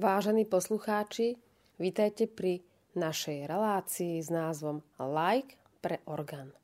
[0.00, 1.36] Vážení poslucháči,
[1.76, 2.64] vítajte pri
[2.96, 6.56] našej relácii s názvom Like pre orgán.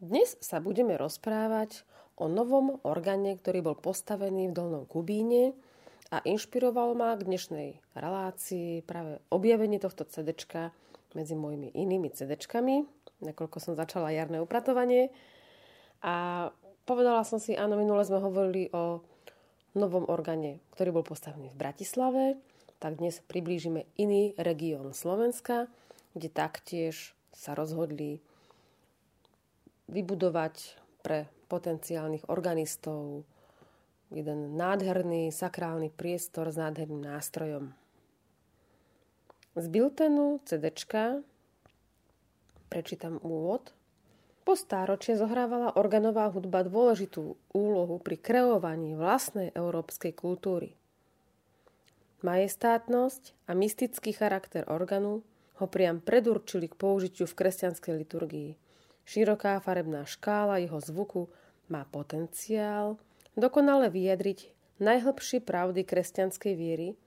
[0.00, 1.84] Dnes sa budeme rozprávať
[2.16, 5.52] o novom orgáne, ktorý bol postavený v Dolnom Kubíne
[6.08, 7.68] a inšpiroval ma k dnešnej
[8.00, 10.32] relácii práve objavenie tohto CD
[11.12, 12.40] medzi mojimi inými CD,
[13.20, 15.12] nakoľko som začala jarné upratovanie.
[16.00, 16.48] A
[16.88, 19.04] povedala som si, áno, minule sme hovorili o
[19.72, 22.24] novom orgáne, ktorý bol postavený v Bratislave,
[22.82, 25.70] tak dnes priblížime iný región Slovenska,
[26.12, 28.20] kde taktiež sa rozhodli
[29.88, 33.24] vybudovať pre potenciálnych organistov
[34.12, 37.72] jeden nádherný sakrálny priestor s nádherným nástrojom.
[39.52, 40.72] Z Biltenu CD
[42.72, 43.72] prečítam úvod.
[44.42, 50.74] Po stáročie zohrávala organová hudba dôležitú úlohu pri kreovaní vlastnej európskej kultúry.
[52.26, 55.22] Majestátnosť a mystický charakter organu
[55.62, 58.50] ho priam predurčili k použitiu v kresťanskej liturgii.
[59.06, 61.30] Široká farebná škála jeho zvuku
[61.70, 62.98] má potenciál
[63.38, 64.50] dokonale vyjadriť
[64.82, 66.98] najhlbšie pravdy kresťanskej viery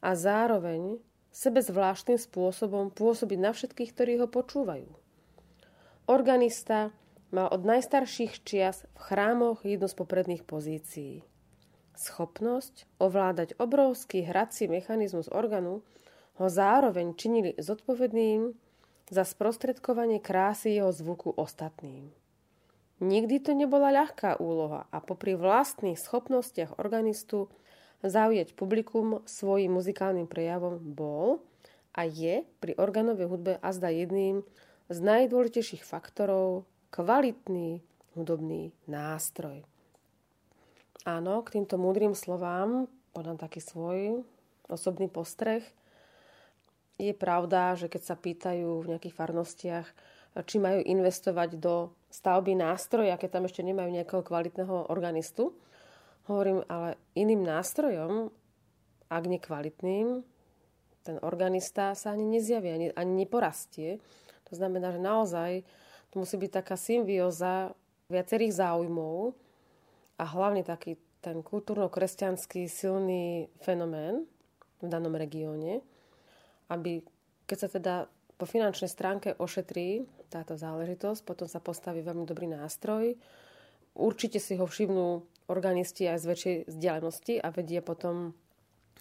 [0.00, 5.07] a zároveň sebe zvláštnym spôsobom pôsobiť na všetkých, ktorí ho počúvajú.
[6.08, 6.88] Organista
[7.28, 11.20] mal od najstarších čias v chrámoch jednu z popredných pozícií.
[11.92, 15.84] Schopnosť ovládať obrovský hrací mechanizmus organu
[16.40, 18.56] ho zároveň činili zodpovedným
[19.12, 22.08] za sprostredkovanie krásy jeho zvuku ostatným.
[23.04, 27.52] Nikdy to nebola ľahká úloha a popri vlastných schopnostiach organistu
[28.00, 31.44] zaujať publikum svojim muzikálnym prejavom bol
[31.92, 34.40] a je pri organovej hudbe azda jedným
[34.88, 37.84] z najdôležitejších faktorov kvalitný
[38.16, 39.62] hudobný nástroj.
[41.04, 44.24] Áno, k týmto múdrym slovám podám taký svoj
[44.68, 45.64] osobný postreh.
[46.98, 49.86] Je pravda, že keď sa pýtajú v nejakých farnostiach,
[50.44, 55.54] či majú investovať do stavby nástroja, keď tam ešte nemajú nejakého kvalitného organistu,
[56.28, 58.28] hovorím, ale iným nástrojom,
[59.08, 60.20] ak nekvalitným,
[61.06, 63.96] ten organista sa ani nezjaví, ani, ani neporastie.
[64.48, 65.50] To znamená, že naozaj
[66.08, 67.76] to musí byť taká symbióza
[68.08, 69.36] viacerých záujmov,
[70.18, 74.26] a hlavne taký ten kultúrno-kresťanský silný fenomén
[74.82, 75.82] v danom regióne,
[76.70, 77.02] aby
[77.46, 77.94] keď sa teda
[78.38, 83.18] po finančnej stránke ošetrí táto záležitosť, potom sa postaví veľmi dobrý nástroj.
[83.98, 88.36] Určite si ho všimnú organisti aj z väčšej vzdialenosti a vedia potom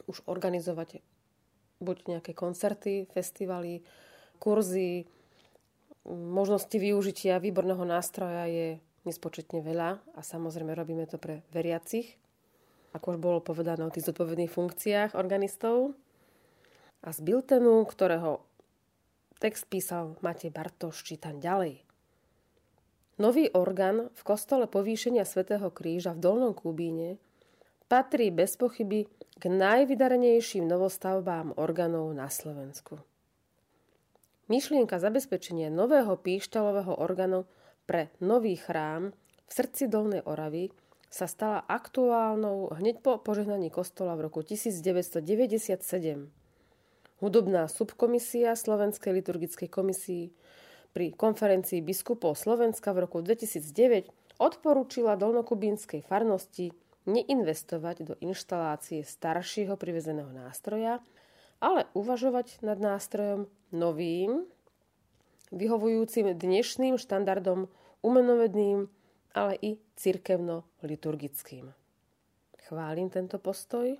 [0.09, 1.03] už organizovať
[1.77, 3.85] buď nejaké koncerty, festivaly,
[4.41, 5.05] kurzy,
[6.07, 8.67] možnosti využitia výborného nástroja je
[9.03, 12.15] nespočetne veľa a samozrejme robíme to pre veriacich,
[12.95, 15.95] ako už bolo povedané o tých zodpovedných funkciách organistov.
[17.03, 18.43] A z Biltenu, ktorého
[19.37, 21.85] text písal Matej Bartoš, čítam ďalej.
[23.17, 27.17] Nový orgán v kostole povýšenia svätého Kríža v Dolnom Kubíne
[27.89, 33.01] patrí bez pochyby k najvydarenejším novostavbám orgánov na Slovensku.
[34.47, 37.43] Myšlienka zabezpečenia nového píšťalového orgánu
[37.83, 39.11] pre nový chrám
[39.43, 40.71] v srdci Dolnej Oravy
[41.11, 46.31] sa stala aktuálnou hneď po požehnaní kostola v roku 1997.
[47.19, 50.31] Hudobná subkomisia Slovenskej liturgickej komisii
[50.95, 54.07] pri konferencii biskupov Slovenska v roku 2009
[54.39, 56.71] odporúčila dolnokubínskej farnosti
[57.03, 61.03] neinvestovať do inštalácie staršieho privezeného nástroja,
[61.57, 64.45] ale uvažovať nad nástrojom novým,
[65.51, 67.71] vyhovujúcim dnešným štandardom
[68.03, 68.87] umenovedným,
[69.33, 71.71] ale i cirkevno-liturgickým.
[72.67, 73.95] Chválim tento postoj.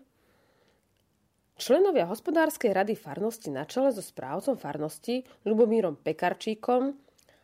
[1.58, 6.94] Členovia hospodárskej rady farnosti na čele so správcom farnosti Lubomírom Pekarčíkom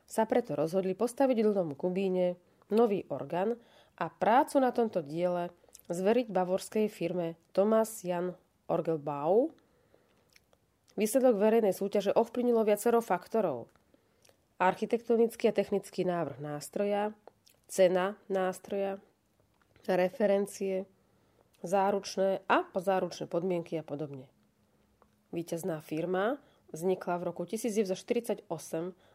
[0.06, 2.38] sa preto rozhodli postaviť Ľudom Kubíne
[2.69, 3.57] nový orgán
[3.97, 5.50] a prácu na tomto diele
[5.90, 8.38] zveriť bavorskej firme Thomas Jan
[8.69, 9.50] Orgelbau.
[10.94, 13.66] Výsledok verejnej súťaže ovplyvnilo viacero faktorov–
[14.62, 17.12] architektonický a technický návrh nástroja,
[17.68, 19.01] cena nástroja,
[19.84, 20.88] referencie,
[21.63, 24.30] záručné a pozáručné podmienky a podobne.
[25.36, 26.38] Výťazná firma
[26.72, 28.48] vznikla v roku 1948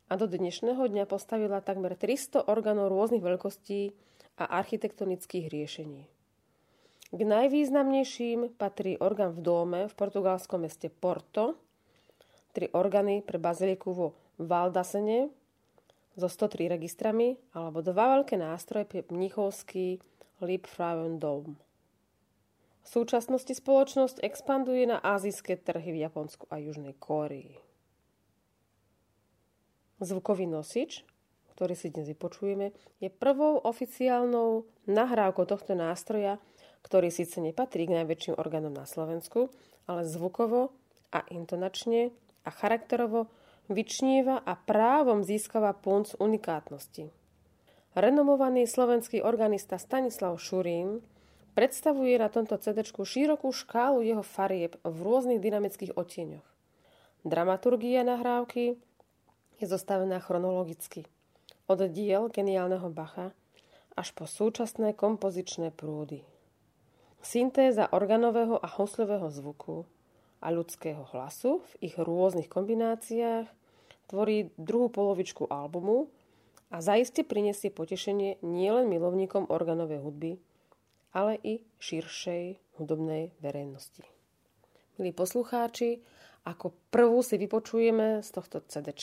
[0.09, 3.95] a do dnešného dňa postavila takmer 300 orgánov rôznych veľkostí
[4.37, 6.03] a architektonických riešení.
[7.09, 11.57] K najvýznamnejším patrí orgán v dome v portugalskom meste Porto,
[12.53, 14.09] tri orgány pre baziliku vo
[14.39, 15.29] Valdasene
[16.19, 20.03] so 103 registrami alebo dva veľké nástroje pre mnichovský
[20.43, 21.55] Liebfrauen Dome.
[22.83, 27.53] V súčasnosti spoločnosť expanduje na azijské trhy v Japonsku a Južnej Kórii.
[30.01, 31.05] Zvukový nosič,
[31.53, 32.71] ktorý si dnes vypočujeme,
[33.03, 36.39] je prvou oficiálnou nahrávkou tohto nástroja,
[36.87, 39.51] ktorý síce nepatrí k najväčším orgánom na Slovensku,
[39.91, 40.71] ale zvukovo
[41.11, 42.15] a intonačne
[42.49, 43.29] a charakterovo
[43.69, 47.12] vyčnieva a právom získava punc unikátnosti.
[47.93, 51.05] Renomovaný slovenský organista Stanislav Šurín
[51.53, 56.49] predstavuje na tomto CD širokú škálu jeho farieb v rôznych dynamických odtieňoch.
[57.29, 58.81] Dramaturgia nahrávky
[59.61, 61.05] je zostavená chronologicky.
[61.69, 63.37] Od diel geniálneho Bacha
[63.99, 66.23] až po súčasné kompozičné prúdy.
[67.19, 69.85] Syntéza organového a hoslového zvuku
[70.38, 73.46] a ľudského hlasu v ich rôznych kombináciách
[74.08, 76.08] tvorí druhú polovičku albumu
[76.69, 80.32] a zaiste prinesie potešenie nielen milovníkom organovej hudby,
[81.12, 84.05] ale i širšej hudobnej verejnosti.
[84.99, 86.02] Milí poslucháči,
[86.46, 88.94] ako prvú si vypočujeme z tohto CD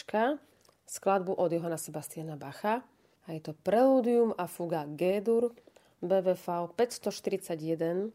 [0.86, 2.86] skladbu od Johana Sebastiana Bacha
[3.26, 5.54] a je to Preludium a fuga G-dur
[6.02, 8.14] BVV 541,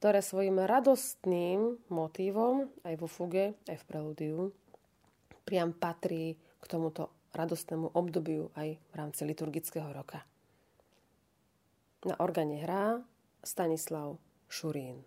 [0.00, 4.38] ktoré svojim radostným motívom aj vo fuge, aj v preludiu
[5.44, 10.24] priam patrí k tomuto radostnému obdobiu aj v rámci liturgického roka.
[12.08, 13.04] Na organe hrá
[13.44, 14.16] Stanislav
[14.48, 15.04] Šurín.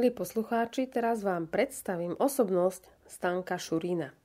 [0.00, 4.16] Milí poslucháči, teraz vám predstavím osobnosť Stanka Šurína.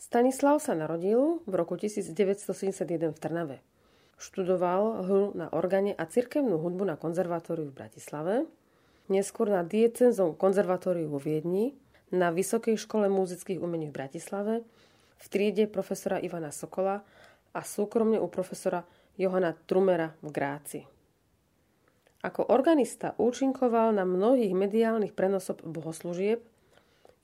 [0.00, 3.56] Stanislav sa narodil v roku 1971 v Trnave.
[4.16, 8.48] Študoval hru na organe a cirkevnú hudbu na konzervatóriu v Bratislave,
[9.12, 11.76] neskôr na diecenzom konzervatóriu vo Viedni,
[12.08, 14.64] na Vysokej škole muzických umení v Bratislave,
[15.20, 17.04] v triede profesora Ivana Sokola
[17.52, 18.80] a súkromne u profesora
[19.20, 20.99] Johana Trumera v Gráci.
[22.20, 26.44] Ako organista účinkoval na mnohých mediálnych prenosob bohoslúžieb,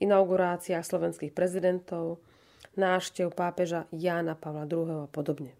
[0.01, 2.17] inauguráciách slovenských prezidentov,
[2.73, 5.05] náštev pápeža Jána Pavla II.
[5.05, 5.53] a podobne.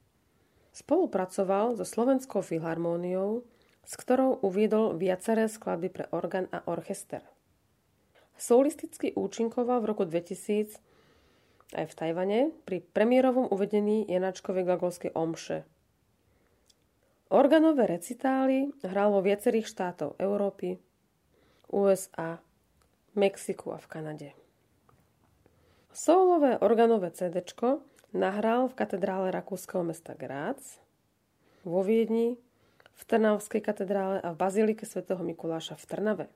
[0.74, 3.46] Spolupracoval so Slovenskou filharmóniou,
[3.86, 7.22] s ktorou uviedol viaceré skladby pre orgán a orchester.
[8.42, 10.82] Solisticky účinkoval v roku 2000
[11.78, 15.62] aj v Tajvane pri premiérovom uvedení Janačkovej Gagolskej omše–
[17.28, 20.80] Organové recitály hral vo viacerých štátov Európy,
[21.68, 22.40] USA,
[23.20, 24.30] Mexiku a v Kanade.
[25.92, 27.44] Soulové organové CD
[28.16, 30.80] nahral v katedrále rakúskeho mesta Grác,
[31.68, 32.40] vo Viedni,
[32.96, 36.28] v Trnavskej katedrále a v Bazílike svätého Mikuláša v Trnave.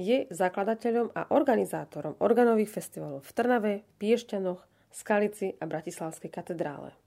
[0.00, 7.03] Je zakladateľom a organizátorom organových festivalov v Trnave, Piešťanoch, Skalici a Bratislavskej katedrále.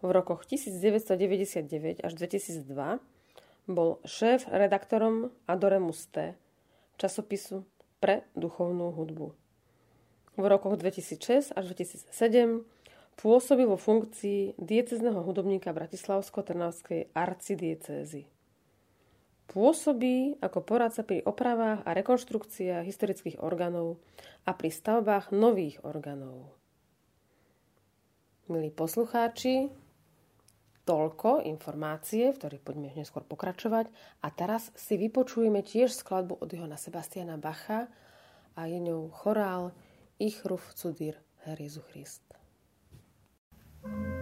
[0.00, 3.00] V rokoch 1999 až 2002
[3.68, 6.32] bol šéf-redaktorom Adoremus T,
[6.96, 7.68] časopisu
[8.00, 9.36] pre duchovnú hudbu.
[10.40, 12.64] V rokoch 2006 až 2007
[13.20, 18.24] pôsobil vo funkcii diecezneho hudobníka Bratislavsko-Trnavskej arcidiecézy.
[19.50, 24.00] Pôsobí ako poradca pri opravách a rekonštrukciách historických orgánov
[24.48, 26.54] a pri stavbách nových orgánov.
[28.46, 29.70] Milí poslucháči,
[30.84, 33.88] toľko informácie, v ktorých poďme neskôr pokračovať.
[34.24, 37.88] A teraz si vypočujeme tiež skladbu od Johana Sebastiana Bacha
[38.56, 39.72] a je ňou chorál
[40.20, 41.16] Ich ruf zu dir,
[41.88, 42.22] Christ.
[43.80, 44.19] thank you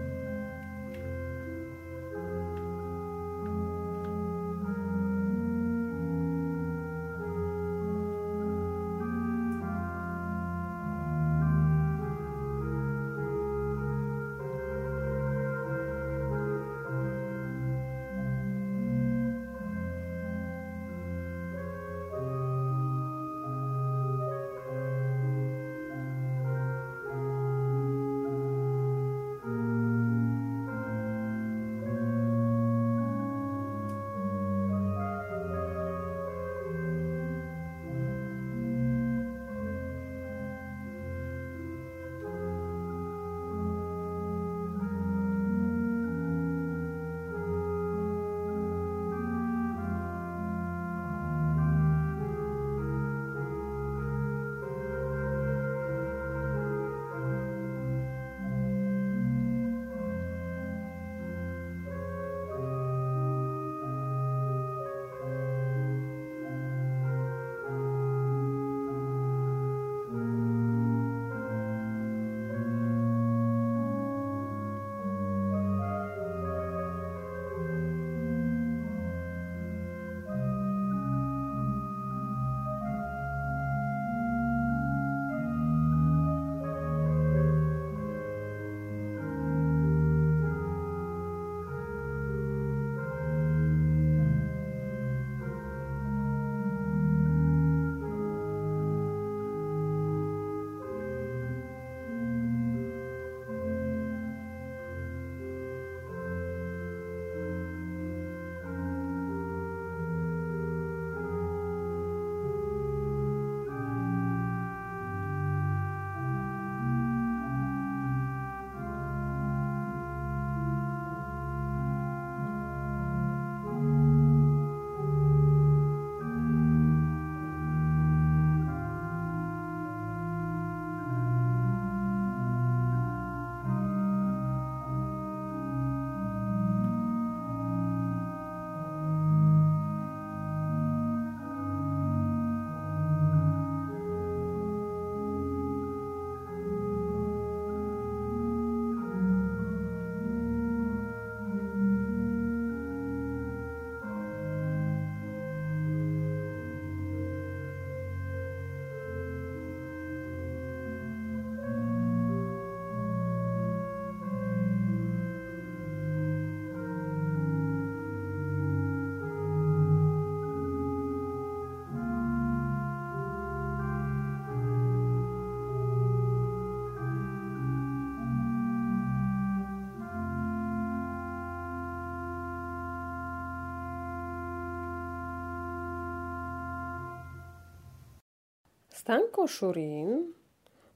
[188.99, 190.35] Stanko Šurín,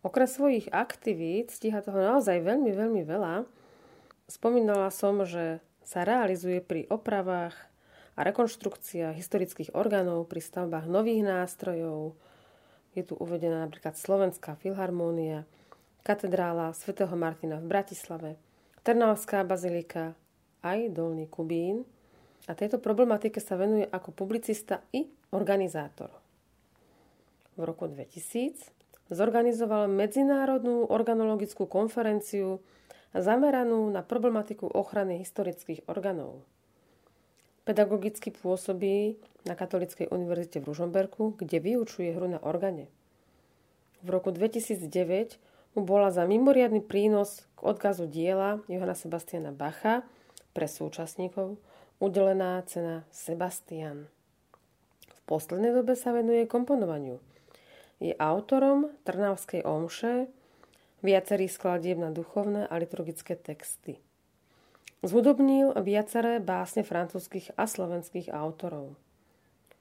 [0.03, 3.47] okrem svojich aktivít, stíha toho naozaj veľmi, veľmi veľa.
[4.27, 7.55] Spomínala som, že sa realizuje pri opravách
[8.19, 12.19] a rekonštrukciách historických orgánov, pri stavbách nových nástrojov.
[12.99, 15.47] Je tu uvedená napríklad Slovenská filharmónia,
[16.03, 18.31] katedrála svätého Martina v Bratislave,
[18.83, 20.19] Trnavská bazilika,
[20.67, 21.87] aj Dolný Kubín.
[22.51, 26.22] A tejto problematike sa venuje ako publicista i organizátor
[27.57, 28.73] v roku 2000
[29.13, 32.65] zorganizoval medzinárodnú organologickú konferenciu
[33.13, 36.41] zameranú na problematiku ochrany historických orgánov.
[37.69, 42.91] Pedagogicky pôsobí na Katolíckej univerzite v Ružomberku, kde vyučuje hru na organe.
[44.03, 45.39] V roku 2009
[45.79, 50.03] mu bola za mimoriadný prínos k odkazu diela Johana Sebastiana Bacha
[50.57, 51.61] pre súčasníkov
[52.03, 54.11] udelená cena Sebastian.
[55.07, 57.23] V poslednej dobe sa venuje komponovaniu–
[58.03, 60.27] je autorom Trnavskej omše,
[61.07, 64.03] viacerých skladieb na duchovné a liturgické texty.
[65.03, 68.95] Zhudobnil viaceré básne francúzskych a slovenských autorov.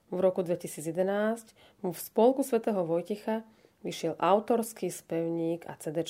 [0.09, 1.53] V roku 2011
[1.85, 3.45] mu v spolku svätého Vojtecha
[3.85, 6.05] vyšiel autorský spevník a CD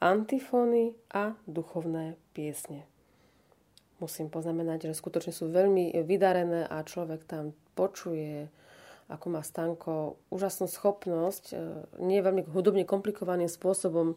[0.00, 2.88] Antifóny a duchovné piesne.
[4.00, 8.48] Musím poznamenať, že skutočne sú veľmi vydarené a človek tam počuje
[9.10, 11.56] ako má Stanko úžasnú schopnosť e,
[11.98, 14.14] nie veľmi hudobne komplikovaným spôsobom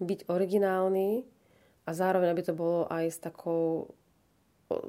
[0.00, 1.24] byť originálny
[1.88, 3.90] a zároveň aby to bolo aj s takou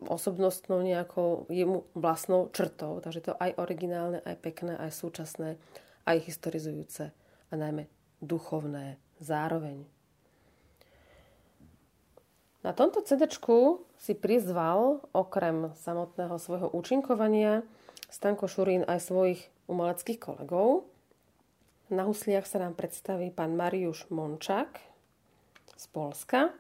[0.06, 3.02] osobnostnou nejakou jemu vlastnou črtou.
[3.02, 5.58] Takže to aj originálne, aj pekné, aj súčasné,
[6.06, 7.10] aj historizujúce
[7.50, 7.90] a najmä
[8.22, 9.82] duchovné zároveň.
[12.62, 13.26] Na tomto CD
[13.98, 17.66] si prizval okrem samotného svojho účinkovania
[18.12, 20.84] Stanko Šurín aj svojich umeleckých kolegov.
[21.88, 24.84] Na husliach sa nám predstaví pán Mariuš Mončak
[25.80, 26.52] z Polska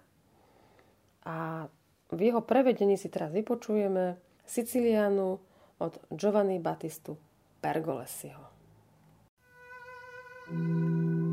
[1.27, 1.67] a
[2.11, 4.15] v jeho prevedení si teraz vypočujeme
[4.47, 5.39] Sicilianu
[5.79, 7.19] od Giovanni Battistu
[7.59, 8.51] Pergolesiho.
[10.51, 11.30] thank you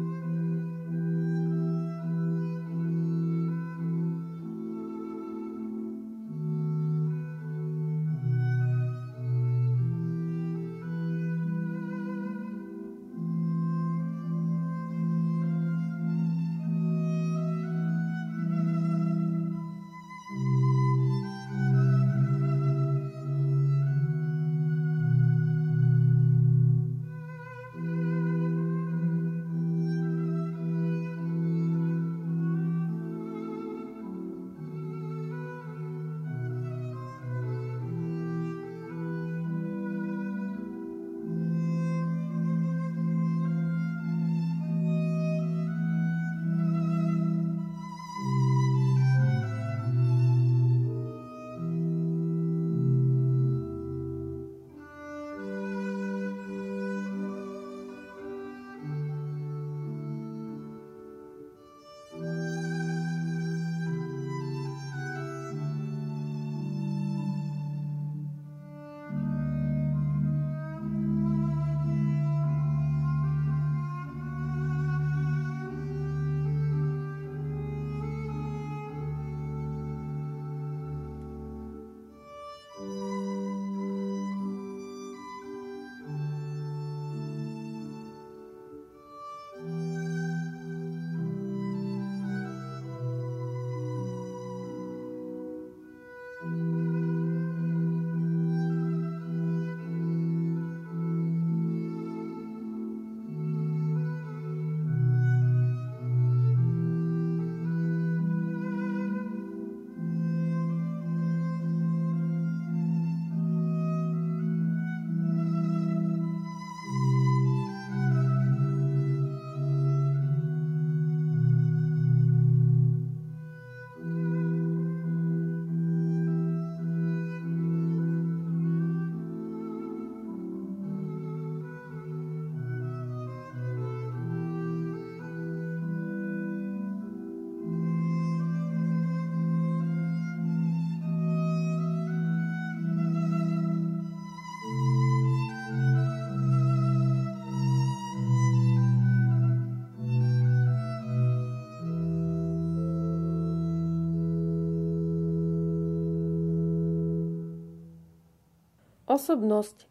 [159.18, 159.90] Osobnosť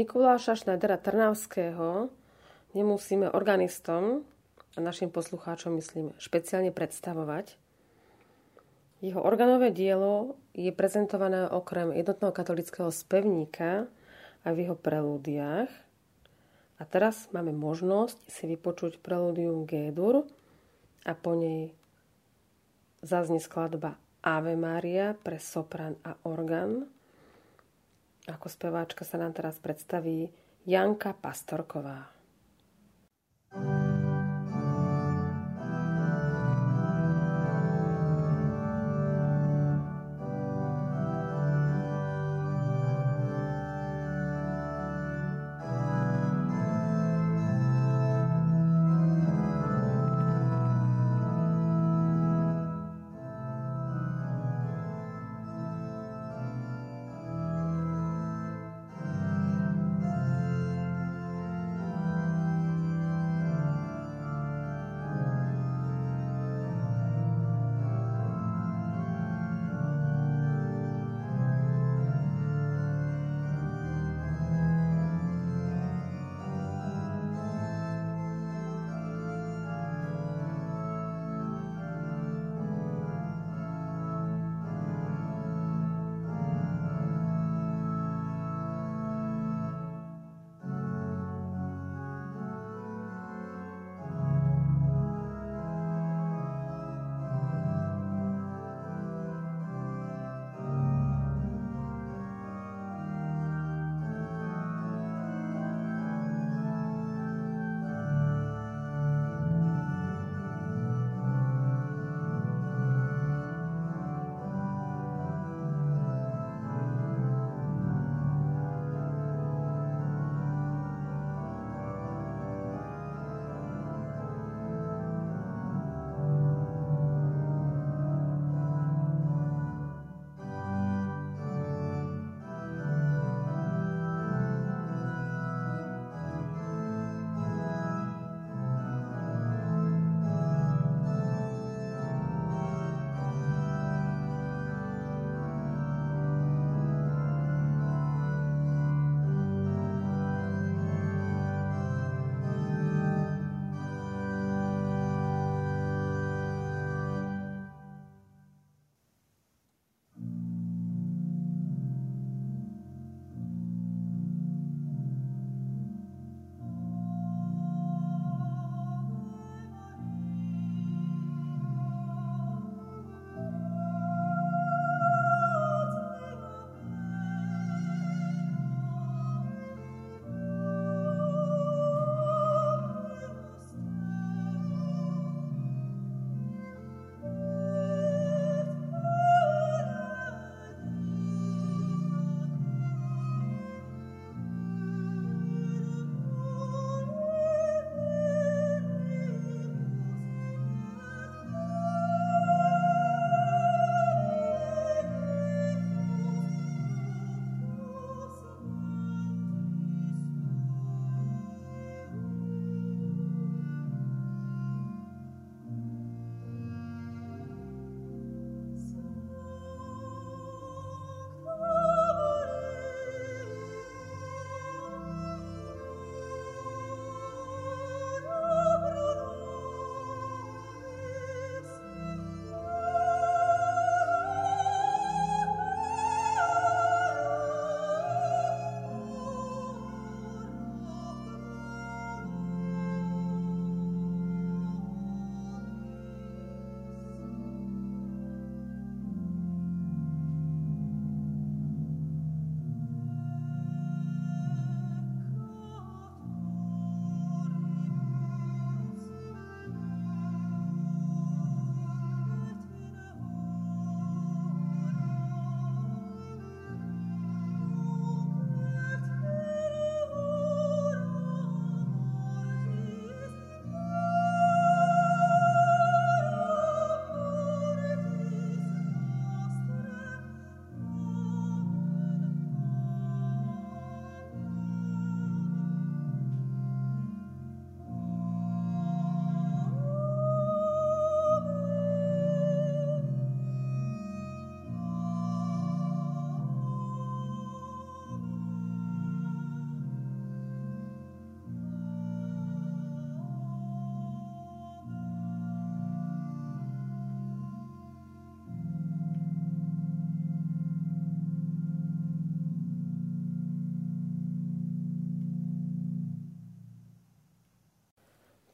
[0.00, 2.08] Mikuláša Šnajdera Trnavského
[2.72, 4.24] nemusíme organistom
[4.72, 7.52] a našim poslucháčom, myslím, špeciálne predstavovať.
[9.04, 13.92] Jeho organové dielo je prezentované okrem jednotného katolického spevníka
[14.48, 15.68] aj v jeho prelúdiách.
[16.80, 20.24] A teraz máme možnosť si vypočuť prelúdium G-dur
[21.04, 21.76] a po nej
[23.04, 26.95] zaznie skladba Ave Maria pre sopran a orgán.
[28.26, 30.34] Ako speváčka sa nám teraz predstaví
[30.66, 32.15] Janka Pastorková.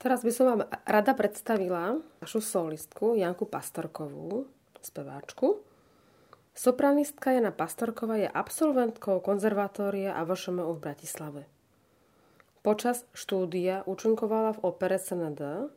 [0.02, 4.50] Teraz by som vám rada predstavila našu solistku Janku Pastorkovú,
[4.82, 5.62] speváčku.
[6.58, 11.42] Sopranistka Jana Pastorková je absolventkou konzervatória a VŠMU v Bratislave.
[12.66, 15.70] Počas štúdia účinkovala v opere SND,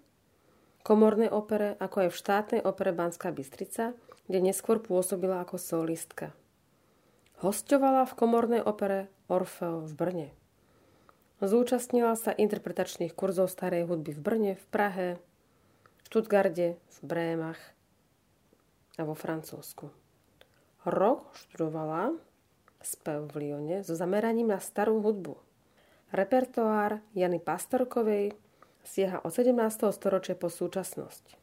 [0.81, 3.93] komornej opere, ako aj v štátnej opere Banská Bystrica,
[4.25, 6.33] kde neskôr pôsobila ako solistka.
[7.45, 10.29] Hostovala v komornej opere Orfeo v Brne.
[11.43, 15.09] Zúčastnila sa interpretačných kurzov starej hudby v Brne, v Prahe,
[15.99, 17.59] v Štutgarde, v Brémach
[18.95, 19.91] a vo Francúzsku.
[20.87, 22.15] Rok študovala
[22.79, 25.35] spev v Lyone so zameraním na starú hudbu.
[26.15, 28.31] Repertoár Jany Pastorkovej
[28.87, 29.91] siaha od 17.
[29.91, 31.35] storočia po súčasnosť.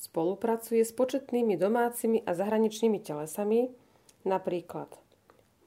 [0.00, 3.68] Spolupracuje s početnými domácimi a zahraničnými telesami,
[4.24, 4.88] napríklad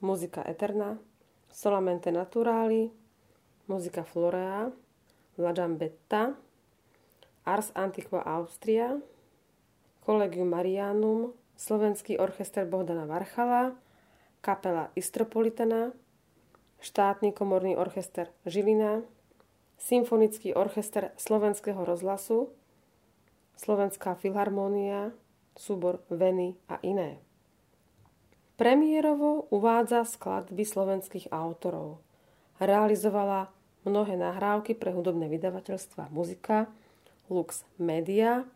[0.02, 0.98] Muzika Eterna,
[1.54, 3.03] Solamente Naturali,
[3.66, 4.68] Muzika Florea,
[5.38, 6.36] La Giambetta,
[7.44, 9.00] Ars Antiqua Austria,
[10.04, 13.72] Collegium Marianum, Slovenský orchester Bohdana Varchala,
[14.40, 15.92] kapela Istropolitana,
[16.80, 19.00] štátny komorný orchester Žilina,
[19.80, 22.52] Symfonický orchester Slovenského rozhlasu,
[23.56, 25.12] Slovenská filharmónia,
[25.56, 27.16] súbor Veny a iné.
[28.60, 31.96] Premiérovo uvádza skladby slovenských autorov–
[32.62, 33.50] Realizovala
[33.82, 36.70] mnohé nahrávky pre hudobné vydavateľstva Muzika,
[37.26, 38.46] Lux Media,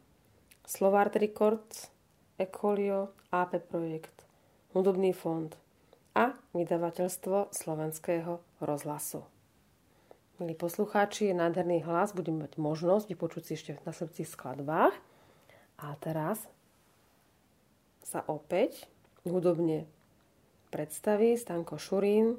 [0.62, 1.90] Slovart Records,
[2.38, 4.24] Ecolio, AP Projekt,
[4.76, 5.50] Hudobný fond
[6.14, 9.24] a vydavateľstvo Slovenského rozhlasu.
[10.38, 14.94] Milí poslucháči, je nádherný hlas, budeme mať možnosť vypočuť si ešte na srdcích skladbách.
[15.82, 16.46] A teraz
[18.06, 18.86] sa opäť
[19.26, 19.90] hudobne
[20.70, 22.38] predstaví Stanko Šurín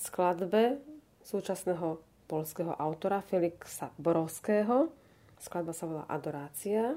[0.00, 0.80] skladbe
[1.20, 4.88] súčasného polského autora Felixa Borovského.
[5.36, 6.96] Skladba sa volá Adorácia.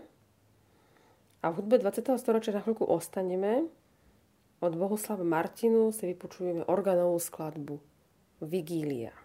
[1.44, 2.16] A v hudbe 20.
[2.16, 3.68] storočia na chvíľku ostaneme.
[4.64, 7.76] Od Bohuslava Martinu si vypočujeme organovú skladbu
[8.40, 9.23] Vigília.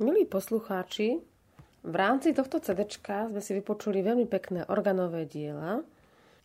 [0.00, 1.20] Milí poslucháči,
[1.84, 5.84] v rámci tohto CD sme si vypočuli veľmi pekné organové diela,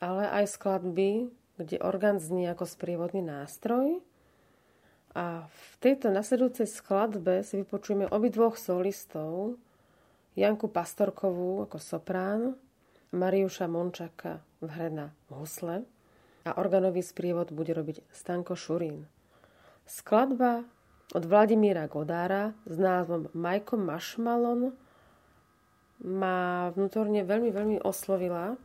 [0.03, 4.03] ale aj skladby, kde orgán znie ako sprievodný nástroj.
[5.15, 9.55] A v tejto nasledujúcej skladbe si vypočujeme obidvoch solistov,
[10.35, 12.59] Janku Pastorkovú ako soprán,
[13.15, 15.87] Mariuša Mončaka v hre na husle
[16.43, 19.07] a organový sprievod bude robiť Stanko Šurín.
[19.87, 20.67] Skladba
[21.13, 24.73] od Vladimíra Godára s názvom Majko Mašmalon
[26.01, 28.57] ma vnútorne veľmi, veľmi oslovila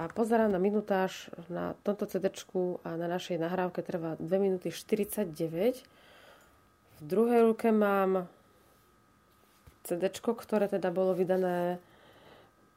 [0.00, 2.32] a pozerám na minutáž na tomto CD
[2.86, 5.28] a na našej nahrávke trvá 2 minúty 49.
[7.00, 8.24] V druhej ruke mám
[9.84, 11.76] CD, ktoré teda bolo vydané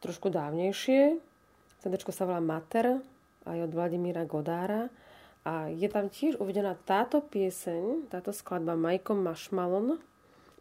[0.03, 1.15] trošku dávnejšie.
[1.79, 2.99] CD sa volá Mater
[3.47, 4.91] aj od Vladimíra Godára
[5.43, 9.99] a je tam tiež uvedená táto pieseň, táto skladba Majko Mašmalon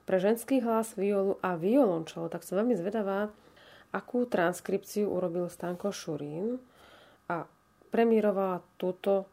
[0.03, 2.27] pre ženský hlas, violu a violončelo.
[2.27, 3.31] Tak som veľmi zvedavá,
[3.95, 6.59] akú transkripciu urobil Stanko Šurín
[7.31, 7.47] a
[7.95, 9.31] premiérovala túto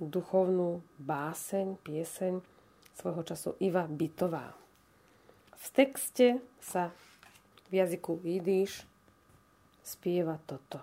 [0.00, 2.40] duchovnú báseň, pieseň
[2.96, 4.56] svojho času Iva Bitová.
[5.60, 6.88] V texte sa
[7.68, 8.88] v jazyku Jidiš
[9.84, 10.80] spieva toto.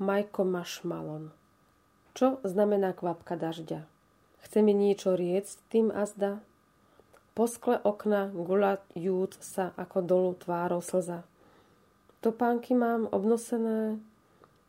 [0.00, 1.28] Majko Mašmalon–
[2.20, 3.88] čo znamená kvapka dažďa?
[4.44, 6.44] Chce mi niečo riecť tým azda?
[7.32, 11.24] Po skle okna guľajúc sa ako dolu tvárou slza.
[12.20, 13.96] Topánky mám obnosené,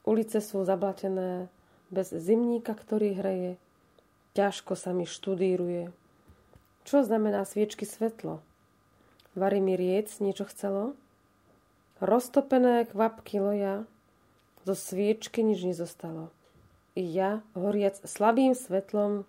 [0.07, 1.51] ulice sú zablatené,
[1.91, 3.59] bez zimníka, ktorý hreje.
[4.31, 5.91] Ťažko sa mi študíruje.
[6.87, 8.39] Čo znamená sviečky svetlo?
[9.35, 10.95] Vary mi riec niečo chcelo?
[11.99, 13.83] Roztopené kvapky loja,
[14.63, 16.31] zo sviečky nič nezostalo
[16.95, 19.23] ja, horiac slabým svetlom,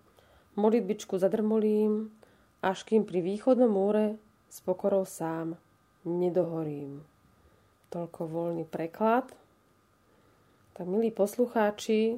[0.59, 2.11] modlitbičku zadrmolím,
[2.59, 4.19] až kým pri východnom múre
[4.51, 5.55] s pokorou sám
[6.03, 7.03] nedohorím.
[7.89, 9.29] Toľko voľný preklad.
[10.73, 12.17] Tak milí poslucháči,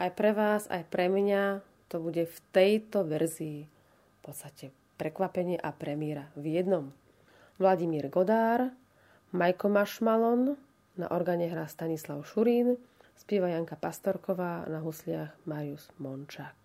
[0.00, 1.60] aj pre vás, aj pre mňa
[1.92, 6.88] to bude v tejto verzii v podstate prekvapenie a premiéra v jednom.
[7.60, 8.72] Vladimír Godár,
[9.36, 10.56] Majko Mašmalon,
[10.96, 12.80] na organe hrá Stanislav Šurín,
[13.16, 16.61] Spieva Janka Pastorková na husliach Marius Mončák.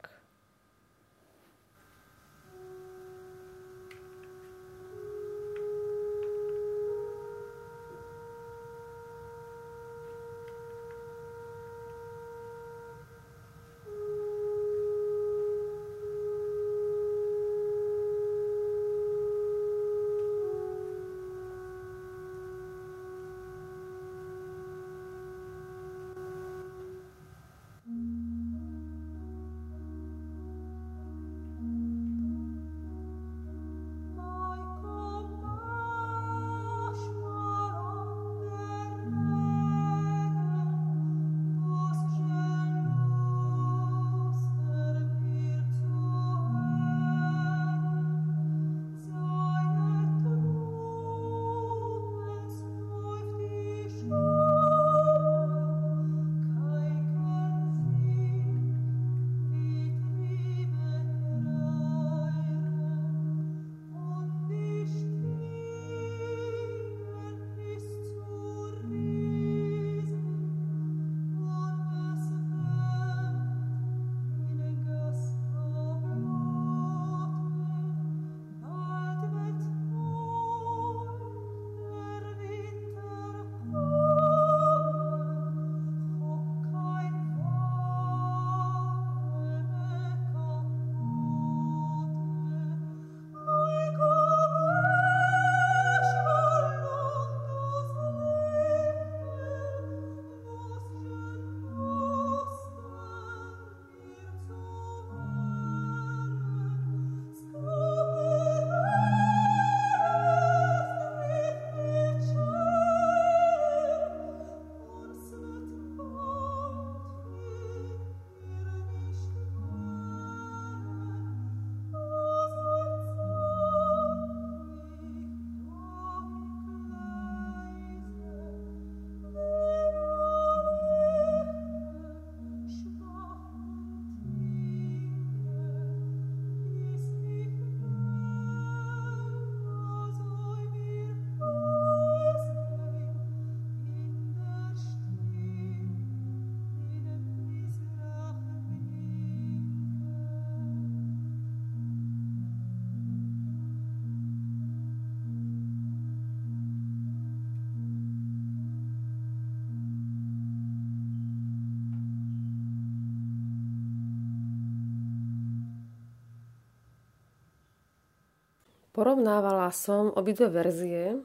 [168.97, 171.21] Porovnávala som obidve verzie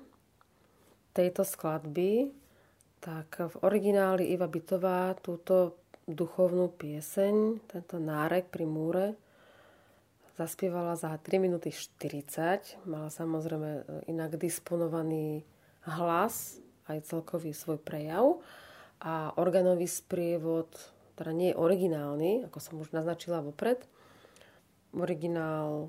[1.16, 2.29] tejto skladby,
[3.01, 9.16] tak v origináli Iva Bitová túto duchovnú pieseň, tento nárek pri múre,
[10.37, 12.85] zaspievala za 3 minúty 40.
[12.85, 15.41] Mala samozrejme e, inak disponovaný
[15.89, 16.61] hlas,
[16.93, 18.45] aj celkový svoj prejav.
[19.01, 20.68] A organový sprievod,
[21.16, 23.89] teda nie je originálny, ako som už naznačila vopred.
[24.93, 25.89] Originál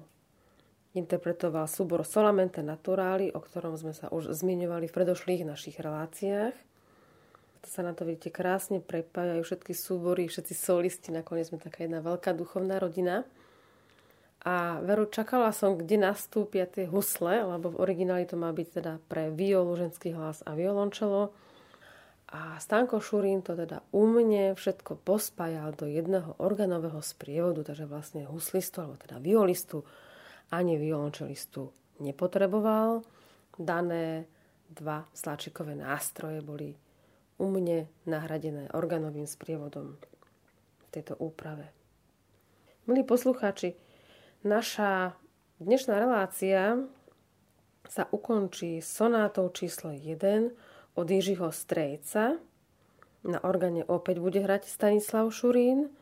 [0.94, 6.54] interpretoval súbor Solamente Naturali, o ktorom sme sa už zmiňovali v predošlých našich reláciách.
[7.64, 12.04] To sa na to vidíte krásne prepájajú všetky súbory, všetci solisti, nakoniec sme taká jedna
[12.04, 13.26] veľká duchovná rodina.
[14.44, 18.94] A veru, čakala som, kde nastúpia tie husle, lebo v origináli to má byť teda
[19.08, 21.32] pre violu, ženský hlas a violončelo.
[22.34, 28.28] A Stanko Šurín to teda u mne všetko pospájal do jedného organového sprievodu, takže vlastne
[28.28, 29.88] huslistu, alebo teda violistu,
[30.52, 31.72] ani violončelistu
[32.02, 33.06] nepotreboval.
[33.54, 34.26] Dané
[34.74, 36.74] dva sláčikové nástroje boli
[37.38, 41.70] u mne nahradené organovým sprievodom v tejto úprave.
[42.90, 43.78] Milí poslucháči,
[44.44, 45.16] naša
[45.62, 46.82] dnešná relácia
[47.88, 52.42] sa ukončí sonátou číslo 1 od Jižiho Strejca.
[53.24, 55.94] Na organe opäť bude hrať Stanislav Šurín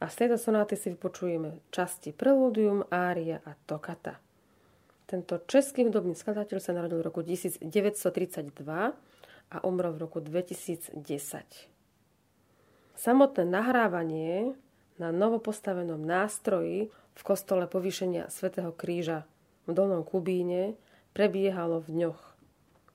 [0.00, 4.16] a z tejto sonáty si vypočujeme časti Preludium, Ária a Tokata.
[5.04, 7.68] Tento český hudobný skladateľ sa narodil v roku 1932
[9.50, 10.96] a umrel v roku 2010.
[12.96, 14.56] Samotné nahrávanie
[14.96, 19.28] na novopostavenom nástroji v kostole povýšenia svätého Kríža
[19.68, 20.80] v Dolnom Kubíne
[21.12, 22.20] prebiehalo v dňoch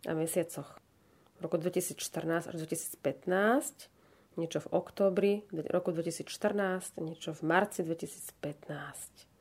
[0.09, 0.81] a mesiacoch
[1.37, 3.94] v roku 2014 až 2015,
[4.35, 5.33] niečo v oktobri
[5.71, 9.35] roku 2014, niečo v marci 2015.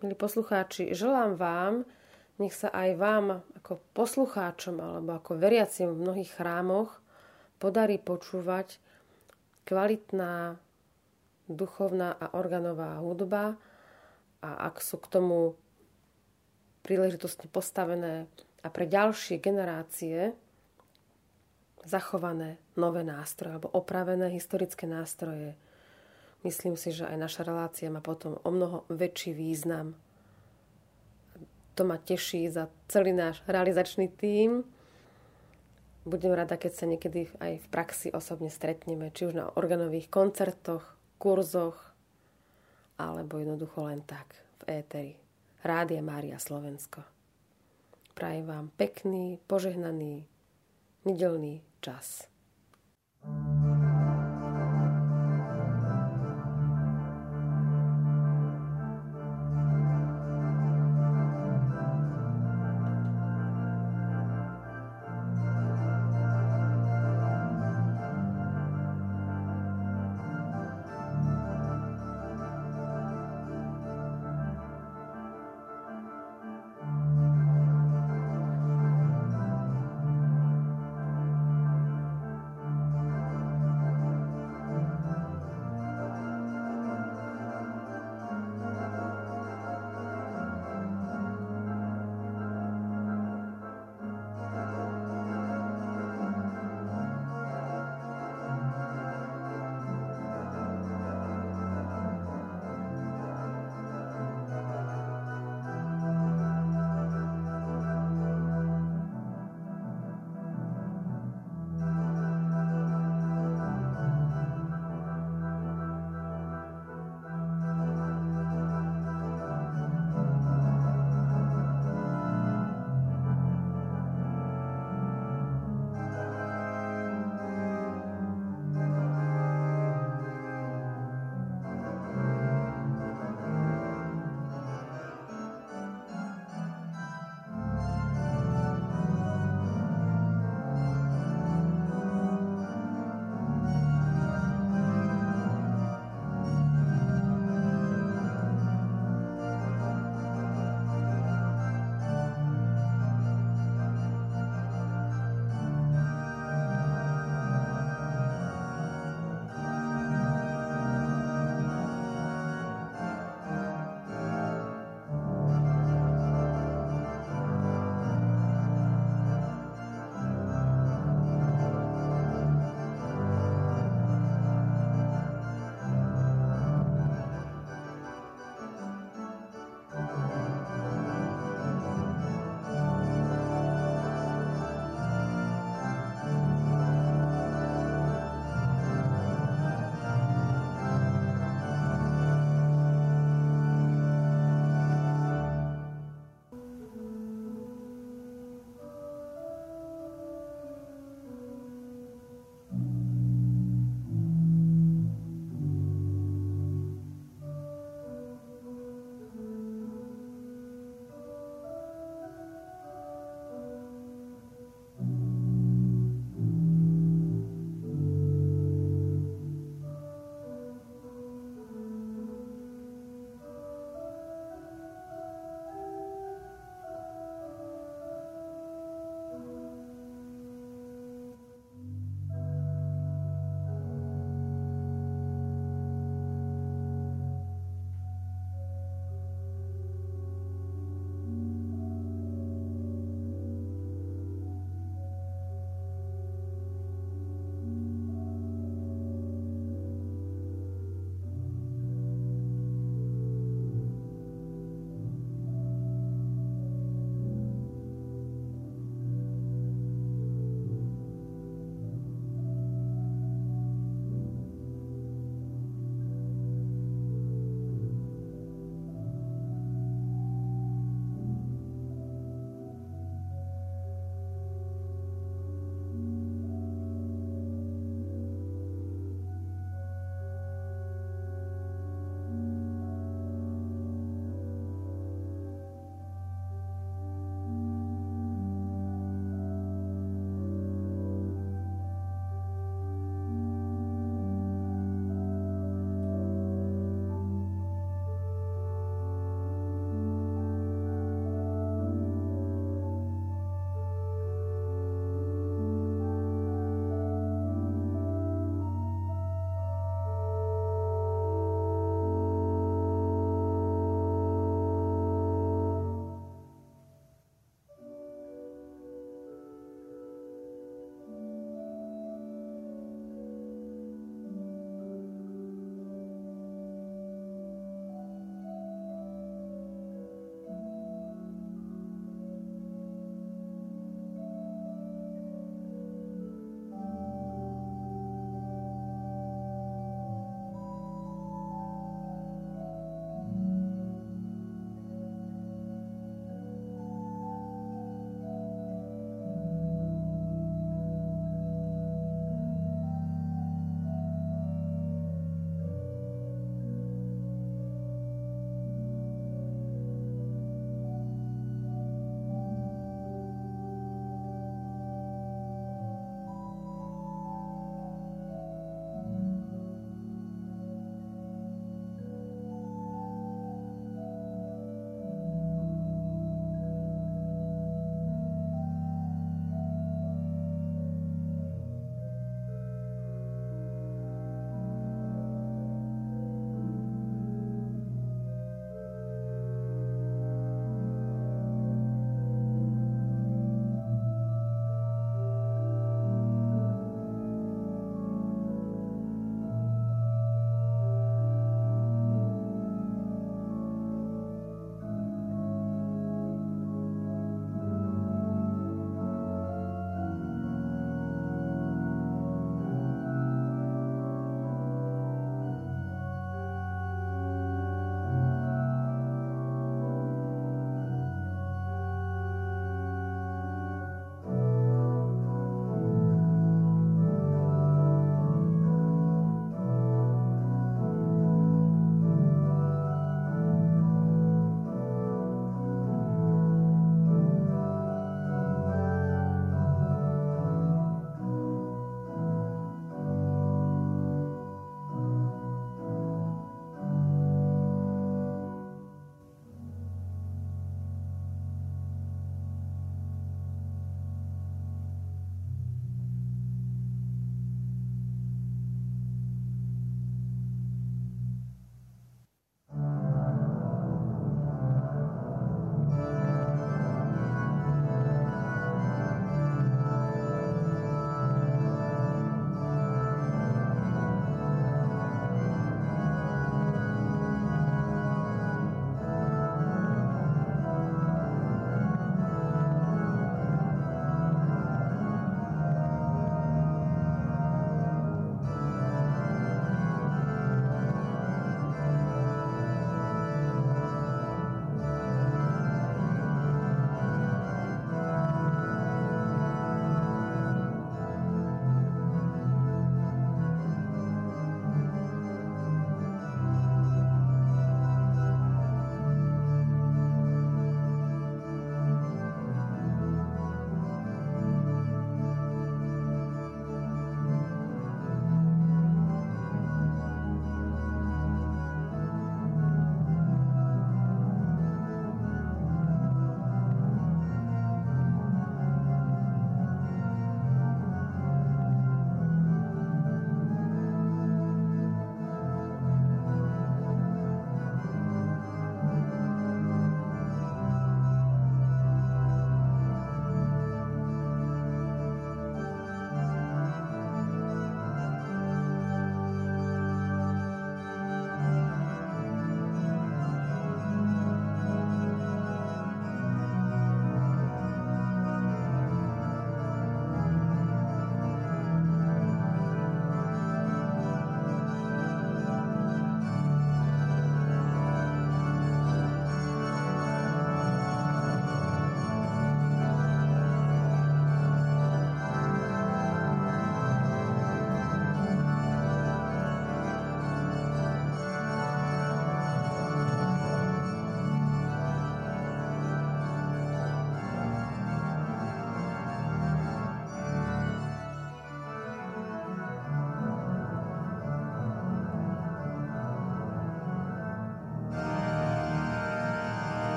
[0.00, 1.84] Milí poslucháči, želám vám,
[2.40, 7.04] nech sa aj vám ako poslucháčom alebo ako veriacim v mnohých chrámoch
[7.60, 8.80] podarí počúvať
[9.68, 10.56] kvalitná
[11.52, 13.60] duchovná a organová hudba
[14.40, 15.60] a ak sú k tomu
[16.80, 18.24] príležitosti postavené
[18.64, 20.32] a pre ďalšie generácie
[21.84, 25.56] zachované nové nástroje alebo opravené historické nástroje.
[26.44, 29.96] Myslím si, že aj naša relácia má potom o mnoho väčší význam
[31.80, 34.68] to ma teší za celý náš realizačný tím.
[36.04, 40.84] Budem rada, keď sa niekedy aj v praxi osobne stretneme, či už na organových koncertoch,
[41.16, 41.80] kurzoch,
[43.00, 44.28] alebo jednoducho len tak
[44.60, 45.12] v éteri.
[45.64, 47.00] Rádia Mária Slovensko.
[48.12, 50.28] Prajem vám pekný, požehnaný,
[51.08, 52.26] nedelný čas.
[53.22, 53.79] thank you